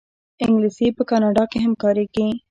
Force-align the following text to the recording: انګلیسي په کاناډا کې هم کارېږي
انګلیسي 0.45 0.87
په 0.97 1.03
کاناډا 1.09 1.43
کې 1.51 1.57
هم 1.63 1.73
کارېږي 1.81 2.27